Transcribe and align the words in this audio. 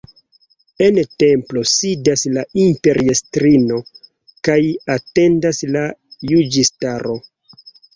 En 0.85 0.95
templo 1.23 1.63
sidas 1.73 2.25
la 2.39 2.47
imperiestrino 2.65 3.79
kaj 4.51 4.59
atendas 4.99 5.65
la 5.79 5.89
juĝistaro. 6.35 7.25